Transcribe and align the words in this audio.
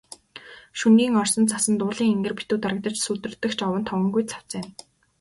Шөнийн 0.79 1.13
орсон 1.21 1.45
цасанд 1.51 1.79
уулын 1.85 2.11
энгэр 2.15 2.33
битүү 2.37 2.57
дарагдаж, 2.61 2.95
сүүдэртэх 3.01 3.51
ч 3.57 3.59
овон 3.67 3.83
товонгүй 3.87 4.23
цавцайна. 4.31 4.71